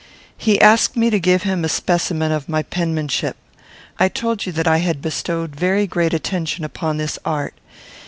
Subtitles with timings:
[0.35, 3.37] He asked me to give him a specimen of my penmanship.
[3.99, 7.53] I told you that I had bestowed very great attention upon this art.